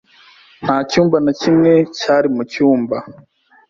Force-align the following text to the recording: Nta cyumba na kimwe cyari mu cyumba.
Nta 0.63 0.77
cyumba 0.89 1.17
na 1.25 1.33
kimwe 1.41 1.71
cyari 1.97 2.27
mu 2.35 2.43
cyumba. 2.51 2.97